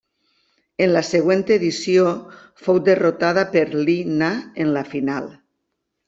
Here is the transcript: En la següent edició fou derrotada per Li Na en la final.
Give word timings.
En 0.83 0.89
la 0.93 1.01
següent 1.09 1.43
edició 1.55 2.05
fou 2.67 2.79
derrotada 2.87 3.43
per 3.55 3.63
Li 3.89 3.95
Na 4.15 4.31
en 4.65 4.73
la 4.79 4.83
final. 4.95 5.29